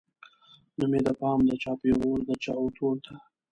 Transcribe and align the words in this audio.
نه 0.79 0.85
مې 0.89 0.99
پام 1.19 1.39
د 1.47 1.51
چا 1.63 1.71
پیغور 1.81 2.19
د 2.27 2.29
چا 2.43 2.53
وتور 2.63 2.95
ته 3.05 3.13